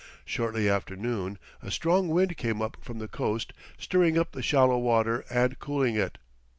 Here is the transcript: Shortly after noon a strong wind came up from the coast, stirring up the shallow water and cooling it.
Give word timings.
Shortly 0.25 0.67
after 0.67 0.95
noon 0.95 1.37
a 1.61 1.69
strong 1.69 2.07
wind 2.07 2.35
came 2.35 2.59
up 2.59 2.75
from 2.81 2.97
the 2.97 3.07
coast, 3.07 3.53
stirring 3.77 4.17
up 4.17 4.31
the 4.31 4.41
shallow 4.41 4.79
water 4.79 5.25
and 5.29 5.59
cooling 5.59 5.93
it. 5.93 6.17